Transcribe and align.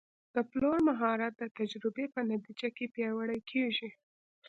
د 0.35 0.37
پلور 0.49 0.77
مهارت 0.89 1.33
د 1.37 1.43
تجربې 1.57 2.05
په 2.13 2.19
نتیجه 2.31 2.69
کې 2.77 2.85
پیاوړی 2.95 3.39
کېږي. 3.51 3.89